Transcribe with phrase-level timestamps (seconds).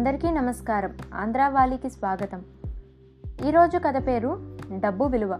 [0.00, 0.92] అందరికీ నమస్కారం.
[1.14, 2.42] ఆంధ్రావాలికి స్వాగతం.
[3.46, 5.38] ఈరోజు కథ పేరు డబ్బు విలువ.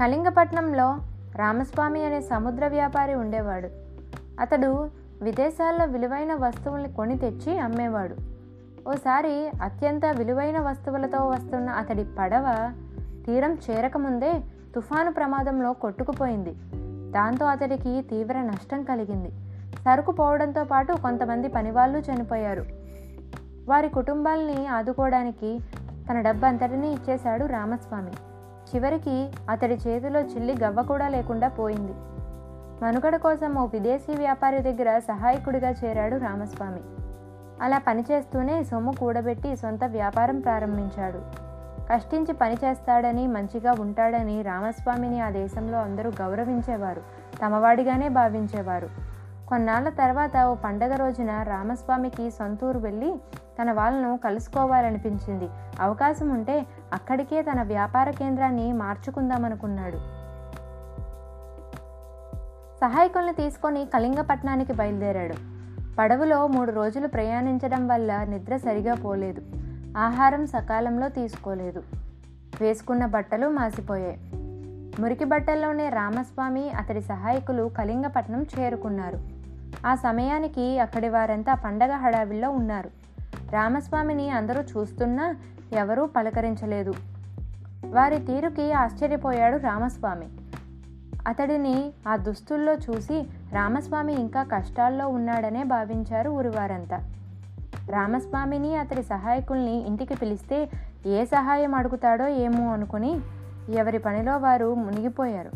[0.00, 0.98] కళింగపట్నంలో
[1.36, 3.68] రామస్వామి అనే సముద్ర వ్యాపారి ఉండేవాడు.
[4.40, 4.90] అతడు
[5.22, 8.16] విదేశాల్లో విలువైన వస్తువుల్ని కొని తెచ్చి అమ్మేవాడు.
[8.90, 12.72] ఓసారి అత్యంత విలువైన వస్తువులతో వస్తున్న అతడి పడవ
[13.26, 14.32] తీరం చేరకముందే
[14.74, 16.56] తుఫాను ప్రమాదంలో కొట్టుకుపోయింది.
[17.10, 19.30] దాంతో అతడికి తీవ్ర నష్టం కలిగింది.
[19.84, 22.83] సరుకు పోవడంతో పాటు కొంతమంది పనివాళ్ళు చనిపోయారు.
[23.68, 25.60] వారి కుటుంబాల్ని ఆదుకోవడానికి
[26.10, 28.10] తన డబ్బంతటినీ ఇచ్చేశాడు రామస్వామి.
[28.70, 31.92] చివరికి అతడి చేతిలో చిల్లి గవ్వ కూడా లేకుండా పోయింది.
[32.84, 36.80] మనుగడ కోసం ఓ విదేశీ వ్యాపారి దగ్గర సహాయకుడిగా చేరాడు రామస్వామి.
[37.62, 41.22] అలా పనిచేస్తూనే సొమ్ము కూడబెట్టి సొంత వ్యాపారం ప్రారంభించాడు.
[41.92, 47.00] కష్టించి పని చేస్తాడని మంచిగా ఉంటాడని రామస్వామిని ఆ దేశంలో అందరూ గౌరవించేవారు
[47.42, 49.13] తమవాడిగానే భావించేవారు.
[49.48, 53.14] కొన్నాళ్ళ తర్వాత ఓ పండగ రోజున రామస్వామికి సొంతూరు వెళ్ళి
[53.62, 55.48] తన వాళ్ళను కలుసుకోవాలనిపించింది.
[55.80, 59.96] అవకాశం ఉంటే అక్కడికే తన వ్యాపార కేంద్రాన్ని మార్చుకుందామనుకున్నాడు.
[62.80, 65.34] సహాయకుల్ని తీసుకొని కళింగపట్నానికి బయలుదేరాడు.
[65.98, 69.42] పడవలో మూడు రోజులు ప్రయాణించడం వల్ల నిద్ర సరిగా పోలేదు.
[69.98, 71.82] ఆహారం సకాలంలో తీసుకోలేదు.
[72.60, 74.34] వేసుకున్న బట్టలు మాసిపోయాయి.
[75.00, 79.18] మురికి బట్టల్లోనే రామస్వామి అతడి సహాయకులు కళింగపట్నం చేరుకున్నారు.
[79.86, 82.90] ఆ సమయానికి అక్కడి వారంతా పండగ హడావిల్లో ఉన్నారు.
[83.52, 85.34] రామస్వామిని అందరూ చూస్తున్నా
[85.72, 86.94] ఎవరూ పలకరించలేదు.
[87.86, 90.26] వారి తీరుకి ఆశ్చర్యపోయాడు రామస్వామి.
[91.28, 97.10] అతడిని ఆ దుస్తుల్లో చూసి రామస్వామి ఇంకా కష్టాల్లో ఉన్నాడనే భావించారు ఊరివారంతా.
[97.90, 100.70] రామస్వామిని అతడి సహాయకుల్ని ఇంటికి పిలిస్తే
[101.06, 103.20] ఏ సహాయం అడుగుతాడో ఏమో అనుకుని
[103.72, 105.50] ఎవరి పనిలో వారు మునిగిపోయారు.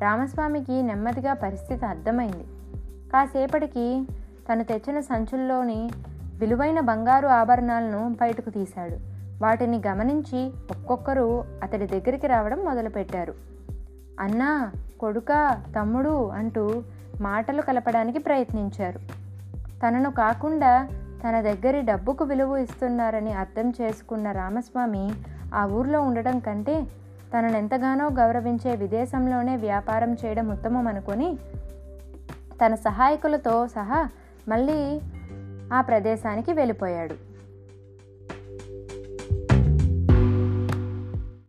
[0.00, 2.44] రామస్వామికి నెమ్మదిగా పరిస్థితి అర్థమైంది.
[3.12, 4.06] కాసేపటికి
[4.52, 5.90] తను తెచ్చిన సంచుల్లోని
[6.38, 8.96] విలువైన బంగారు ఆభరణాలను బయటకు తీశాడు.
[9.42, 13.34] వాటిని గమనించి ఒక్కొక్కరు అతడి దగ్గరికి రావడం మొదలుపెట్టారు.
[14.20, 16.82] అన్నా కొడుక తమ్ముడు అంటూ
[17.20, 18.98] మాటలు కలపడానికి ప్రయత్నించారు.
[19.56, 20.88] తనను కాకుండా
[21.28, 25.12] తన దగ్గరి డబ్బుకు విలువ ఇస్తున్నారని అర్థం చేసుకున్న రామస్వామి
[25.54, 26.86] ఆ ఊర్లో ఉండటం కంటే
[27.34, 31.38] తనను ఎంతగానో గౌరవించే విదేశంలోనే వ్యాపారం చేయడం ఉత్తమం అనుకొని
[32.64, 34.08] తన సహాయకులతో సహా
[34.48, 35.00] మళ్ళీ
[35.72, 37.29] ఆ ప్రదేశానికి వెళ్ళిపోయాడు.